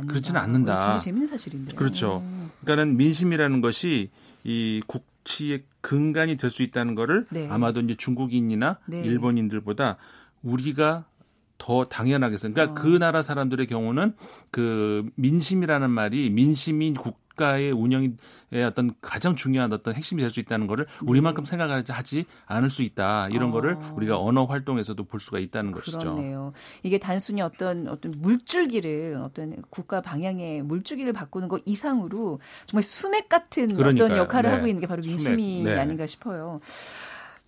[0.08, 0.78] 그렇지는 않는다.
[0.78, 1.76] 굉장히 재밌는 사실인데.
[1.76, 2.24] 그렇죠.
[2.62, 4.10] 그러니까는 민심이라는 것이
[4.44, 7.48] 이 국치의 근간이 될 수 있다는 거를 네.
[7.50, 9.02] 아마도 이제 중국인이나 네.
[9.02, 9.98] 일본인들보다
[10.44, 11.06] 우리가
[11.58, 12.50] 더 당연하게 써.
[12.50, 12.84] 그러니까 어.
[12.84, 14.14] 그 나라 사람들의 경우는
[14.52, 18.14] 그 민심이라는 말이 민심인 국 국가의 운영의
[18.66, 21.08] 어떤 가장 중요한 어떤 핵심이 될 수 있다는 거를 네.
[21.10, 23.52] 우리만큼 생각하지 않을 수 있다 이런 아.
[23.52, 26.00] 거를 우리가 언어 활동에서도 볼 수가 있다는 것이죠.
[26.00, 26.52] 그렇네요.
[26.84, 33.70] 이게 단순히 어떤 어떤 물줄기를 어떤 국가 방향의 물줄기를 바꾸는 것 이상으로 정말 수맥 같은
[33.74, 34.06] 그러니까요.
[34.06, 34.56] 어떤 역할을 네.
[34.56, 35.80] 하고 있는 게 바로 민심이 네.
[35.80, 36.60] 아닌가 싶어요.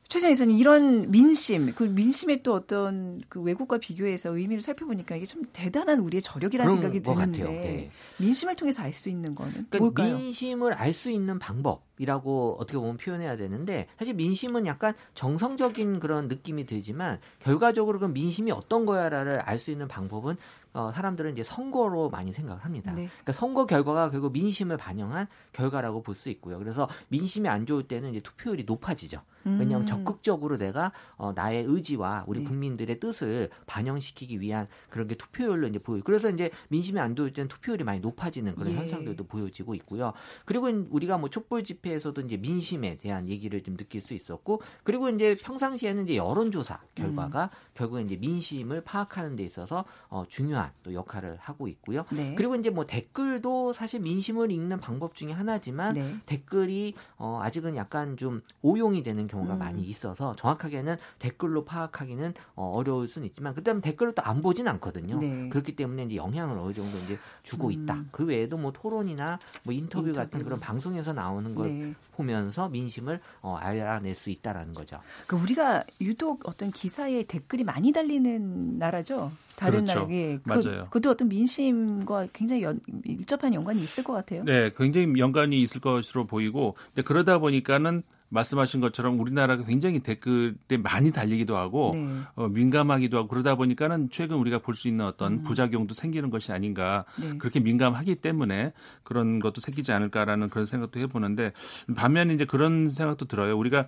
[0.10, 5.44] 최재현 이사님 이런 민심, 그 민심의 또 어떤 그 외국과 비교해서 의미를 살펴보니까 이게 참
[5.54, 7.92] 대단한 우리의 저력이라는 생각이 드는데 네.
[8.18, 10.18] 민심을 통해서 알 수 있는 거는 그러니까 뭘까요?
[10.18, 16.28] 민심을 알 수 있는 방법 이라고 어떻게 보면 표현해야 되는데 사실 민심은 약간 정성적인 그런
[16.28, 20.38] 느낌이 들지만 결과적으로 그 민심이 어떤 거야를 알 수 있는 방법은
[20.72, 22.94] 어, 사람들은 이제 선거로 많이 생각을 합니다.
[22.94, 23.08] 네.
[23.08, 26.60] 그러니까 선거 결과가 결국 민심을 반영한 결과라고 볼 수 있고요.
[26.60, 29.22] 그래서 민심이 안 좋을 때는 이제 투표율이 높아지죠.
[29.46, 29.86] 왜냐하면 음.
[29.86, 32.46] 적극적으로 내가 어, 나의 의지와 우리 네.
[32.46, 36.02] 국민들의 뜻을 반영시키기 위한 그런 게 투표율로 이제 보여.
[36.04, 38.78] 그래서 이제 민심이 안 좋을 때는 투표율이 많이 높아지는 그런 예.
[38.78, 40.14] 현상들도 보여지고 있고요.
[40.46, 45.10] 그리고 우리가 뭐 촛불 집회 에서도 이제 민심에 대한 얘기를 좀 느낄 수 있었고, 그리고
[45.10, 47.50] 이제 평상시에는 이제 여론조사 결과가 음.
[47.74, 52.06] 결국에 이제 민심을 파악하는 데 있어서 어, 중요한 또 역할을 하고 있고요.
[52.12, 52.36] 네.
[52.36, 56.16] 그리고 이제 뭐 댓글도 사실 민심을 읽는 방법 중에 하나지만 네.
[56.26, 59.60] 댓글이 어, 아직은 약간 좀 오용이 되는 경우가 음.
[59.60, 65.18] 많이 있어서 정확하게는 댓글로 파악하기는 어, 어려울 수는 있지만 그다음에 댓글을 또 안 보진 않거든요.
[65.18, 65.50] 네.
[65.50, 67.72] 그렇기 때문에 이제 영향을 어느 정도 이제 주고 음.
[67.72, 68.06] 있다.
[68.12, 70.14] 그 외에도 뭐 토론이나 뭐 인터뷰, 인터뷰.
[70.14, 71.94] 같은 그런 방송에서 나오는 걸 네.
[72.14, 75.00] 보면서 민심을 어, 알아낼 수 있다라는 거죠.
[75.28, 79.32] 그 우리가 유독 어떤 기사에 댓글이 많이 달리는 나라죠.
[79.56, 80.02] 다른 그렇죠.
[80.02, 80.86] 나라에 그, 맞아요.
[80.86, 84.44] 그것도 어떤 민심과 굉장히 연, 밀접한 연관이 있을 것 같아요.
[84.44, 91.12] 네, 굉장히 연관이 있을 것으로 보이고, 근데 그러다 보니까는 말씀하신 것처럼 우리나라가 굉장히 댓글에 많이
[91.12, 92.22] 달리기도 하고 네.
[92.36, 95.44] 어, 민감하기도 하고 그러다 보니까는 최근 우리가 볼 수 있는 어떤 음.
[95.44, 97.38] 부작용도 생기는 것이 아닌가 네.
[97.38, 98.72] 그렇게 민감하기 때문에
[99.04, 101.52] 그런 것도 생기지 않을까라는 그런 생각도 해보는데
[101.96, 103.58] 반면에 이제 그런 생각도 들어요.
[103.58, 103.88] 우리가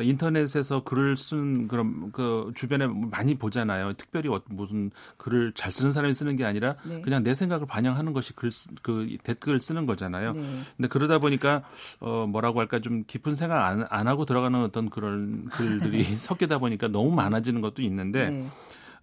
[0.00, 3.92] 인터넷에서 글을 쓴 그런 그 주변에 많이 보잖아요.
[3.92, 7.00] 특별히 무슨 글을 잘 쓰는 사람이 쓰는 게 아니라 네.
[7.02, 8.50] 그냥 내 생각을 반영하는 것이 글
[8.82, 10.32] 그 댓글 쓰는 거잖아요.
[10.32, 10.60] 네.
[10.76, 11.62] 근데 그러다 보니까
[12.00, 16.88] 어 뭐라고 할까 좀 깊은 생각 안, 안 하고 들어가는 어떤 그런 글들이 섞이다 보니까
[16.88, 18.46] 너무 많아지는 것도 있는데 네.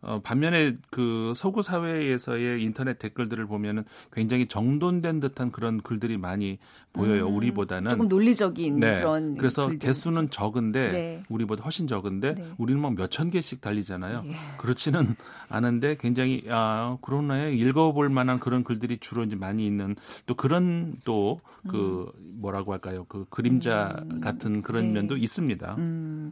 [0.02, 3.84] 어, 반면에 그 서구 사회에서의 인터넷 댓글들을 보면은
[4.14, 6.58] 굉장히 정돈된 듯한 그런 글들이 많이
[6.94, 7.28] 보여요.
[7.28, 9.00] 음, 우리보다는 조금 논리적인 네.
[9.00, 11.24] 그런 그래서 개수는 적은데 네.
[11.30, 12.48] 우리보다 훨씬 적은데 네.
[12.58, 14.24] 우리는 막 몇 천 개씩 달리잖아요.
[14.26, 14.32] 예.
[14.58, 15.16] 그렇지는
[15.50, 22.12] 않은데 굉장히 아 그러네 읽어볼 만한 그런 글들이 주로 이제 많이 있는 또 그런 또그
[22.18, 22.40] 음.
[22.42, 23.06] 뭐라고 할까요?
[23.10, 24.22] 그 그림자 음.
[24.22, 24.94] 같은 그런 네.
[24.94, 25.76] 면도 있습니다.
[25.78, 26.32] 음.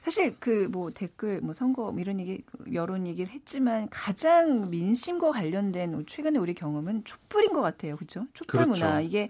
[0.00, 6.04] 사실 그 뭐 댓글 뭐 선거 뭐 이런 얘기 여론 얘기를 했지만 가장 민심과 관련된
[6.06, 7.96] 최근에 우리 경험은 촛불인 것 같아요.
[7.96, 8.26] 그렇죠?
[8.34, 8.84] 촛불 그렇죠.
[8.86, 9.28] 문화 이게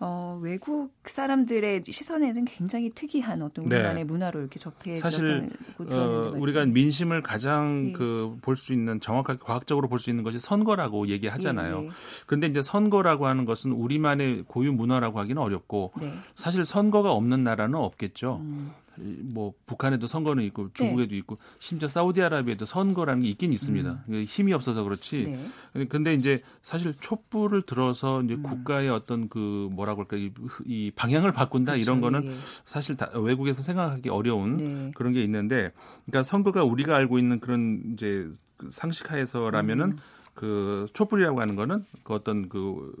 [0.00, 4.04] 어, 외국 사람들의 시선에는 굉장히 특이한 어떤 우리만의 네.
[4.04, 5.50] 문화로 이렇게 접해졌던 사실
[5.92, 7.92] 어, 우리가 민심을 가장 네.
[7.94, 11.80] 그볼 수 있는 정확하게 과학적으로 볼 수 있는 것이 선거라고 얘기하잖아요.
[11.80, 11.88] 네.
[12.26, 16.12] 그런데 이제 선거라고 하는 것은 우리만의 고유 문화라고 하기는 어렵고 네.
[16.36, 18.36] 사실 선거가 없는 나라는 없겠죠.
[18.40, 18.70] 음.
[19.00, 21.18] 뭐 북한에도 선거는 있고 중국에도 네.
[21.18, 24.04] 있고 심지어 사우디아라비아에도 선거라는 게 있긴 있습니다.
[24.08, 24.24] 음.
[24.26, 25.38] 힘이 없어서 그렇지.
[25.74, 25.84] 네.
[25.86, 28.42] 근데 이제 사실 촛불을 들어서 이제 음.
[28.42, 30.32] 국가의 어떤 그 뭐라고 할까 이,
[30.64, 31.82] 이 방향을 바꾼다 그렇죠.
[31.82, 32.34] 이런 거는 예.
[32.64, 34.92] 사실 다 외국에서 생각하기 어려운 네.
[34.94, 35.72] 그런 게 있는데
[36.06, 39.98] 그러니까 선거가 우리가 알고 있는 그런 이제 그 상식하에서라면은 음.
[40.38, 42.92] 그 촛불이라고 하는 거는 그 어떤 그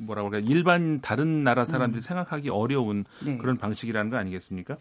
[0.00, 2.00] 뭐라고 할까 일반 다른 나라 사람들이 음.
[2.00, 3.38] 생각하기 어려운 네.
[3.38, 4.76] 그런 방식이라는 거 아니겠습니까?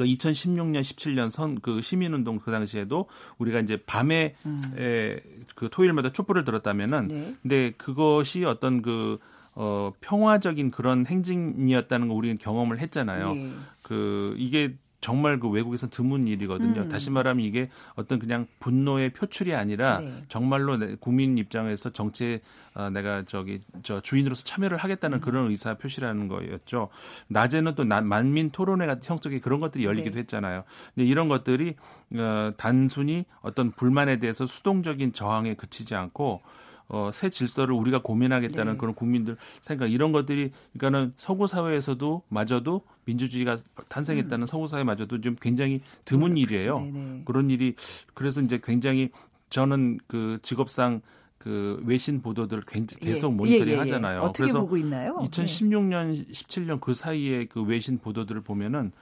[0.00, 3.06] 그 2016년 17년 선 그 시민운동 그 당시에도
[3.38, 4.62] 우리가 이제 밤에 음.
[4.78, 5.20] 에,
[5.54, 7.34] 그 토요일마다 촛불을 들었다면은 네.
[7.42, 9.18] 근데 그것이 어떤 그
[9.54, 13.34] 어, 평화적인 그런 행진이었다는 거 우리는 경험을 했잖아요.
[13.34, 13.50] 네.
[13.82, 16.82] 그 이게 정말 그 외국에서 드문 일이거든요.
[16.82, 16.88] 음.
[16.88, 20.22] 다시 말하면 이게 어떤 그냥 분노의 표출이 아니라 네.
[20.28, 22.40] 정말로 국민 입장에서 정치에
[22.74, 25.20] 어, 내가 저기 저 주인으로서 참여를 하겠다는 음.
[25.20, 26.88] 그런 의사 표시라는 거였죠.
[27.28, 30.20] 낮에는 또 만민 토론회 같은 형적인 그런 것들이 열리기도 네.
[30.20, 30.64] 했잖아요.
[30.94, 31.76] 근데 이런 것들이
[32.16, 36.42] 어, 단순히 어떤 불만에 대해서 수동적인 저항에 그치지 않고
[36.92, 38.78] 어, 새 질서를 우리가 고민하겠다는 네.
[38.78, 43.56] 그런 국민들 생각 이런 것들이 그러니까는 서구 사회에서도 마저도 민주주의가
[43.88, 44.46] 탄생했다는 음.
[44.46, 46.80] 서구 사회마저도 좀 굉장히 드문 일이에요.
[46.80, 47.22] 네네.
[47.24, 47.74] 그런 일이
[48.12, 49.10] 그래서 이제 굉장히
[49.50, 51.00] 저는 그 직업상
[51.38, 53.34] 그 외신 보도들 계속 예.
[53.34, 53.78] 모니터링 예, 예, 예.
[53.78, 54.20] 하잖아요.
[54.20, 55.16] 어떻게 그래서 보고 있나요?
[55.22, 58.92] 2016년, 17년 그 사이에 그 외신 보도들을 보면은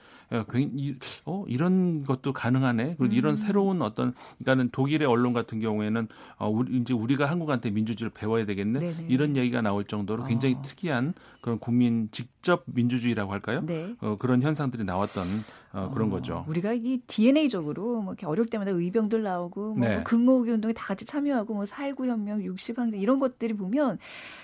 [1.25, 2.95] 어 이런 것도 가능하네.
[2.97, 3.11] 그리고 음.
[3.11, 8.45] 이런 새로운 어떤 그러니까는 독일의 언론 같은 경우에는 어 우리 이제 우리가 한국한테 민주주의를 배워야
[8.45, 8.79] 되겠네.
[8.79, 9.05] 네네.
[9.09, 10.61] 이런 얘기가 나올 정도로 굉장히 어.
[10.61, 13.61] 특이한 그런 국민 직접 민주주의라고 할까요?
[13.65, 13.95] 네.
[14.01, 15.25] 어, 그런 현상들이 나왔던
[15.71, 16.45] 어, 그런 어, 거죠.
[16.47, 20.03] 우리가 이 DNA적으로 뭐 이렇게 어려울 때마다 의병들 나오고 뭐 네.
[20.03, 23.99] 근무기 운동에 다 같이 참여하고 뭐4.19 혁명, 60항쟁 이런 것들이 보면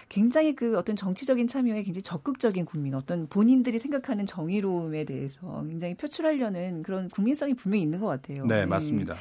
[0.10, 6.84] 굉장히 그 어떤 정치적인 참여에 굉장히 적극적인 국민, 어떤 본인들이 생각하는 정의로움에 대해서 굉장히 표출하려는
[6.84, 8.46] 그런 국민성이 분명히 있는 것 같아요.
[8.46, 8.66] 네, 네.
[8.66, 9.16] 맞습니다.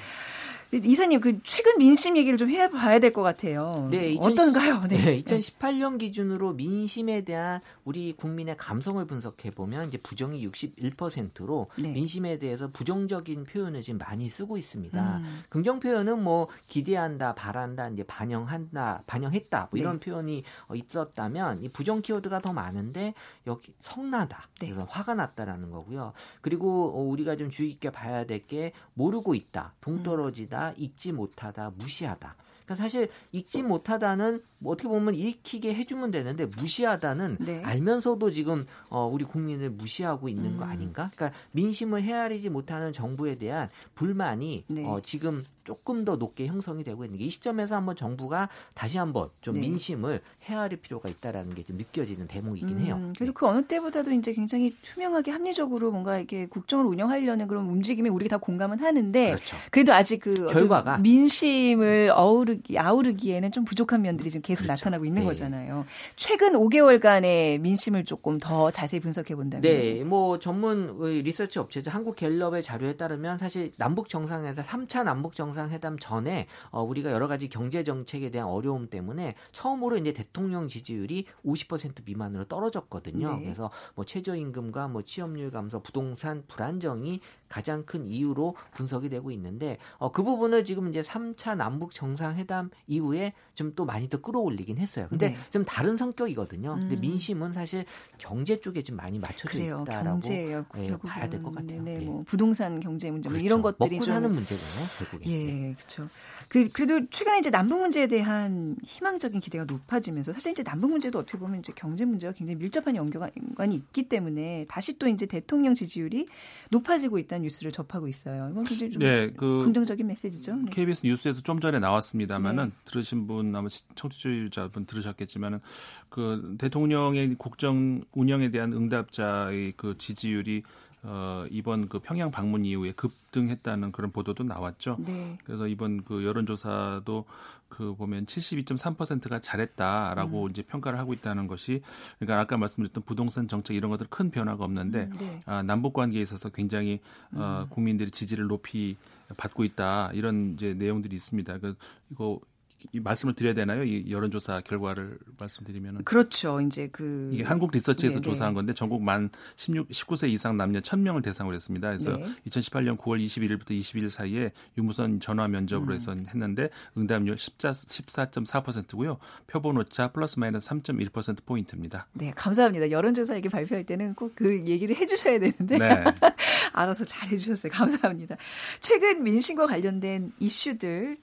[0.73, 3.87] 이사님 그 최근 민심 얘기를 좀 해봐야 될 것 같아요.
[3.93, 4.83] 네, 2010, 어떤가요?
[4.89, 4.97] 네.
[4.97, 11.93] 네, 2018년 기준으로 민심에 대한 우리 국민의 감성을 분석해 보면 이제 부정이 61%로 네.
[11.93, 15.17] 민심에 대해서 부정적인 표현을 지금 많이 쓰고 있습니다.
[15.19, 15.43] 음.
[15.49, 20.05] 긍정 표현은 뭐 기대한다, 바란다, 이제 반영한다, 반영했다 뭐 이런 네.
[20.11, 23.15] 표현이 어, 있었다면 이 부정 키워드가 더 많은데
[23.49, 24.69] 여기 성나다, 네.
[24.69, 26.13] 그래서 화가 났다라는 거고요.
[26.41, 30.75] 그리고 어, 우리가 좀 주의 깊게 봐야 될 게 모르고 있다, 동떨어지다.
[30.77, 32.37] 읽지 못하다, 무시하다.
[32.65, 37.63] 그러니까 사실 읽지 못하다는 뭐 어떻게 보면 읽히게 해주면 되는데 무시하다는 네.
[37.63, 40.57] 알면서도 지금 어, 우리 국민을 무시하고 있는 음.
[40.57, 41.11] 거 아닌가?
[41.15, 44.85] 그러니까 민심을 헤아리지 못하는 정부에 대한 불만이 네.
[44.87, 49.31] 어, 지금 조금 더 높게 형성이 되고 있는 게 이 시점에서 한번 정부가 다시 한번
[49.41, 49.61] 좀 네.
[49.63, 52.97] 민심을 헤아릴 필요가 있다라는 게 좀 느껴지는 대목이긴 해요.
[52.97, 53.35] 음, 그래서 네.
[53.35, 58.39] 그 어느 때보다도 이제 굉장히 투명하게 합리적으로 뭔가 이렇게 국정을 운영하려는 그런 움직임에 우리가 다
[58.39, 59.57] 공감은 하는데 그렇죠.
[59.71, 64.85] 그래도 아직 그 결과가 민심을 어우르기 아우르기에는 좀 부족한 면들이 지금 계속 그렇죠.
[64.85, 65.27] 나타나고 있는 네.
[65.27, 65.87] 거잖아요.
[66.17, 71.91] 최근 5개월간의 민심을 조금 더 자세히 분석해 본다면 네, 뭐 전문 리서치 업체죠.
[71.91, 77.49] 한국 갤럽의 자료에 따르면 사실 남북 정상회담 3차 남북 정상회담 전에 어, 우리가 여러 가지
[77.49, 83.37] 경제 정책에 대한 어려움 때문에 처음으로 이제 대통령 지지율이 50% 미만으로 떨어졌거든요.
[83.37, 83.43] 네.
[83.45, 87.21] 그래서 뭐 최저임금과 뭐 취업률 감소, 부동산 불안정이
[87.55, 93.33] 가장 큰 이유로 분석이 되고 있는데 어, 그 부분을 지금 이제 3차 남북 정상회담 이후에
[93.55, 95.07] 좀 또 많이 더 끌어올리긴 했어요.
[95.09, 95.37] 근데 네.
[95.51, 96.75] 좀 다른 성격이거든요.
[96.75, 96.81] 음.
[96.81, 97.85] 근데 민심은 사실
[98.19, 99.83] 경제 쪽에 좀 많이 맞춰져 그래요.
[99.85, 100.67] 있다라고 경제예요.
[100.79, 101.83] 예, 봐야 될 것 같아요.
[101.83, 103.45] 네, 네, 뭐 부동산 경제 문제 뭐 그렇죠.
[103.45, 104.87] 이런 것들이 먹고 좀 사는 문제잖아요.
[104.99, 105.31] 결국에.
[105.31, 105.75] 예, 네.
[105.77, 106.09] 그렇죠.
[106.49, 111.39] 그, 그래도 최근에 이제 남북 문제에 대한 희망적인 기대가 높아지면서 사실 이제 남북 문제도 어떻게
[111.39, 116.27] 보면 이제 경제 문제와 굉장히 밀접한 연관이 있기 때문에 다시 또 이제 대통령 지지율이
[116.71, 118.49] 높아지고 있다는 뉴스를 접하고 있어요.
[118.51, 120.57] 이건 굉장히 좀 네, 그 긍정적인 메시지죠.
[120.57, 120.71] 네.
[120.71, 122.73] KBS 뉴스에서 좀 전에 나왔습니다만은 네.
[122.85, 125.61] 들으신 분 아마 청취자분 들으셨겠지만은
[126.09, 130.63] 그 대통령의 국정 운영에 대한 응답자의 그 지지율이
[131.07, 134.97] 어, 이번 그 평양 방문 이후에 급등했다는 그런 보도도 나왔죠.
[135.01, 135.37] 네.
[135.45, 137.27] 그래서 이번 그 여론조사도
[137.69, 140.51] 그 보면 72.3%가 잘했다라고 음.
[140.51, 141.83] 이제 평가를 하고 있다는 것이
[142.19, 145.41] 그러니까 아까 말씀드렸던 부동산 정책 이런 것들 큰 변화가 없는데 음, 네.
[145.45, 147.01] 아, 남북 관계에 있어서 굉장히
[147.33, 147.69] 어, 음.
[147.69, 148.97] 국민들이 지지를 높이
[149.37, 151.59] 받고 있다 이런 이제 내용들이 있습니다.
[151.59, 151.77] 그
[152.11, 152.54] 이거 이
[152.93, 153.83] 말씀을 드려야 되나요?
[153.83, 156.61] 이 여론조사 결과를 말씀드리면 그렇죠.
[156.61, 158.23] 이제 그 이게 한국 리서치에서 네네.
[158.23, 161.89] 조사한 건데 전국 만 16, 19세 이상 남녀 1000명을 대상으로 했습니다.
[161.89, 162.27] 그래서 네.
[162.49, 165.97] 2018년 9월 21일부터 22일 사이에 유무선 전화 면접으로 음.
[165.97, 166.69] 해서 했는데
[166.99, 169.19] 응답률 14, 14.4%고요.
[169.47, 172.07] 표본 오차 플러스 마이너스 3.1% 포인트입니다.
[172.13, 172.91] 네, 감사합니다.
[172.91, 176.05] 여론조사 이게 발표할 때는 꼭 그 얘기를 해 주셔야 되는데 네.
[176.73, 177.73] 알아서 잘 해 주셨어요.
[177.73, 178.37] 감사합니다.
[178.81, 181.17] 최근 민심과 관련된 이슈들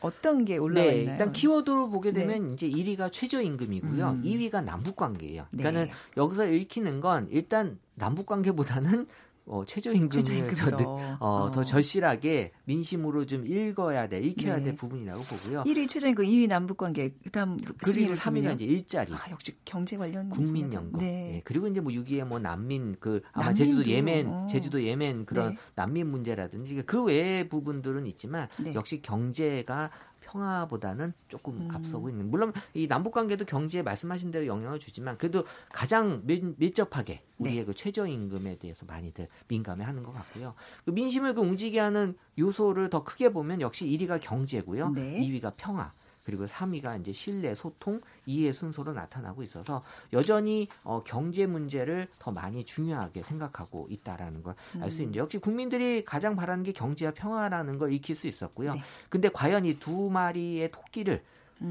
[0.00, 1.14] 어떤 게 올라와 네, 있나요?
[1.14, 2.20] 일단 키워드로 보게 네.
[2.20, 2.52] 되면 네.
[2.52, 4.08] 이제 1위가 최저임금이고요.
[4.08, 4.22] 음.
[4.22, 5.46] 2위가 남북 관계예요.
[5.50, 5.92] 그러니까는 네.
[6.16, 9.06] 여기서 읽히는 건 일단 남북 관계보다는
[9.44, 10.24] 어, 최저임금을
[10.54, 11.50] 저, 어, 어.
[11.50, 14.64] 더 절실하게 민심으로 좀 읽어야 돼, 읽혀야 네.
[14.64, 15.64] 될 부분이라고 보고요.
[15.64, 19.12] 1위 최저임금, 2위 남북관계, 그다음 그리고 3위가 이제 일자리.
[19.12, 21.00] 아, 역시 경제 관련 국민연금.
[21.00, 21.06] 네.
[21.06, 21.40] 네.
[21.44, 23.64] 그리고 이제 뭐 6위에 뭐 난민 그 아마 난민도.
[23.64, 24.46] 제주도 예멘, 어.
[24.46, 25.56] 제주도 예멘 그런 네.
[25.74, 28.74] 난민 문제라든지 그 외의 부분들은 있지만 네.
[28.74, 29.90] 역시 경제가
[30.32, 31.68] 평화보다는 조금 음.
[31.72, 32.30] 앞서고 있는.
[32.30, 37.64] 물론 이 남북 관계도 경제에 말씀하신 대로 영향을 주지만 그래도 가장 밀, 밀접하게 우리의 네.
[37.64, 40.54] 그 최저 임금에 대해서 많이들 민감해 하는 것 같고요.
[40.84, 44.90] 그 민심을 그 움직이게 하는 요소를 더 크게 보면 역시 1위가 경제고요.
[44.90, 45.20] 네.
[45.20, 45.92] 2위가 평화.
[46.24, 49.82] 그리고 3위가 이제 신뢰, 소통, 이해 순서로 나타나고 있어서
[50.12, 55.02] 여전히 어, 경제 문제를 더 많이 중요하게 생각하고 있다라는 걸 알수 음.
[55.02, 58.72] 있는데 역시 국민들이 가장 바라는 게 경제와 평화라는 걸 익힐 수 있었고요.
[58.74, 58.80] 네.
[59.08, 61.22] 근데 과연 이 두 마리의 토끼를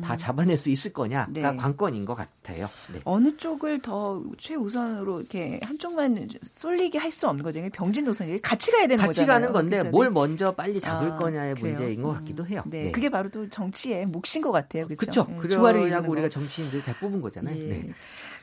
[0.04, 1.42] 다 잡아낼 수 있을 거냐가 네.
[1.42, 2.68] 관건인 것 같아요.
[2.94, 3.02] 네.
[3.04, 7.62] 어느 쪽을 더 최우선으로 이렇게 한쪽만 쏠리게 할 수 없는 거죠.
[7.74, 9.42] 병진 노선이 같이 가야 되는 같이 거잖아요.
[9.42, 9.92] 가는 건데 그렇죠?
[9.92, 11.76] 뭘 먼저 빨리 잡을 아, 거냐의 그래요?
[11.76, 12.64] 문제인 것 같기도 해요.
[12.66, 12.84] 네.
[12.86, 12.92] 네.
[12.92, 14.88] 그게 바로 또 정치의 몫인 것 같아요.
[14.88, 15.26] 그렇죠.
[15.28, 17.58] 그래야 우리가 정치인들 잘 뽑은 거잖아요.
[17.58, 17.60] 예.
[17.68, 17.94] 네.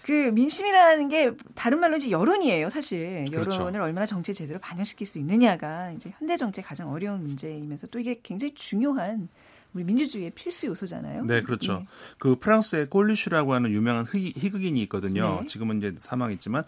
[0.03, 3.25] 그 민심이라는 게 다른 말로 이제 여론이에요, 사실.
[3.31, 3.51] 그렇죠.
[3.51, 3.83] 여론을 그렇죠.
[3.83, 8.55] 얼마나 정치에 제대로 반영시킬 수 있느냐가 이제 현대 정치의 가장 어려운 문제이면서 또 이게 굉장히
[8.55, 9.29] 중요한
[9.75, 11.25] 우리 민주주의의 필수 요소잖아요.
[11.25, 11.81] 네, 그렇죠.
[11.81, 11.87] 네.
[12.19, 15.41] 그 프랑스의 꼴리슈라고 하는 유명한 희극 인이 있거든요.
[15.41, 15.47] 네.
[15.47, 16.65] 지금은 이제 사망했지만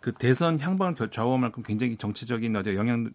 [0.00, 3.10] 그 대선 향방을 좌우할 만큼 굉장히 정치적인 어제 영향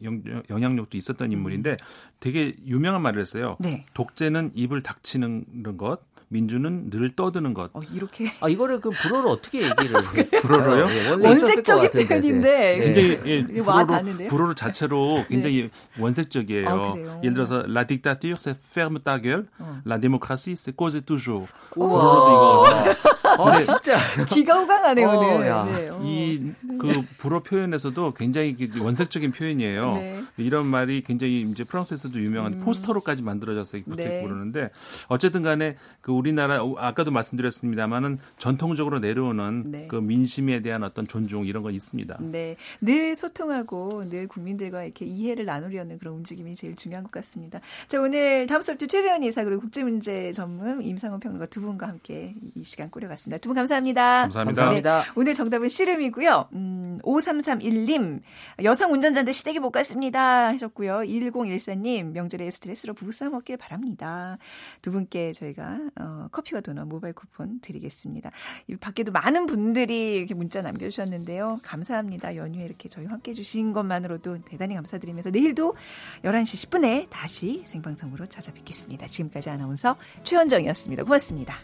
[0.49, 1.77] 영향력도 있었던 인물인데
[2.19, 3.57] 되게 유명한 말을 했어요.
[3.59, 3.85] 네.
[3.93, 7.69] 독재는 입을 닥치는 것, 민주는 늘 떠드는 것.
[7.73, 8.33] 어, 이렇게.
[8.41, 10.01] 아 이거를 그 불어로 어떻게 얘기를
[10.41, 10.87] 불어로요?
[10.87, 12.79] 네, 원색적인 표현인데.
[12.79, 12.79] 네.
[12.79, 16.01] 굉장히 예, 불어로, 불어로 자체로 굉장히 네.
[16.01, 16.67] 원색적이에요.
[16.67, 19.81] 아, 예를 들어서 la dictature c'est ferme ta gueule, 어.
[19.85, 21.47] la démocratie c'est cause toujours.
[21.71, 23.16] 불어로도 이거.
[23.37, 23.97] 아, 진짜.
[24.25, 25.39] 기가 호강하네, 요 오늘.
[25.41, 26.01] 네, 어.
[26.03, 29.93] 이그 불어 표현에서도 굉장히 원색적인 표현이에요.
[29.93, 30.23] 네.
[30.37, 32.59] 이런 말이 굉장히 이제 프랑스에서도 유명한 음.
[32.59, 34.23] 포스터로까지 만들어져서 붙어 네.
[34.23, 34.69] 그러는데
[35.07, 39.87] 어쨌든 간에 그 우리나라 아까도 말씀드렸습니다만은 전통적으로 내려오는 네.
[39.87, 42.17] 그 민심에 대한 어떤 존중 이런 건 있습니다.
[42.19, 42.55] 네.
[42.81, 47.59] 늘 소통하고 늘 국민들과 이렇게 이해를 나누려는 그런 움직임이 제일 중요한 것 같습니다.
[47.87, 52.35] 자, 오늘 다음 수업 주 최재현 이사 그리고 국제문제 전문 임상훈 평론가 두 분과 함께
[52.55, 53.26] 이 시간 꾸려갔습니다.
[53.41, 54.21] 두 분 감사합니다.
[54.23, 54.61] 감사합니다.
[54.61, 55.03] 감사합니다.
[55.03, 56.49] 네, 오늘 정답은 씨름이고요.
[56.53, 58.21] 음, 5331님
[58.63, 60.99] 여성 운전자인데 시댁에 못 갔습니다 하셨고요.
[60.99, 64.37] 1014님 명절에 스트레스로 부부싸움 없길 바랍니다.
[64.81, 68.31] 두 분께 저희가 어, 커피와 도넛 모바일 쿠폰 드리겠습니다.
[68.79, 71.59] 밖에도 많은 분들이 이렇게 문자 남겨주셨는데요.
[71.63, 72.35] 감사합니다.
[72.35, 75.75] 연휴에 이렇게 저희 함께 해주신 것만으로도 대단히 감사드리면서 내일도
[76.23, 79.07] 11시 10분에 다시 생방송으로 찾아뵙겠습니다.
[79.07, 81.03] 지금까지 아나운서 최현정이었습니다.
[81.03, 81.57] 고맙습니다.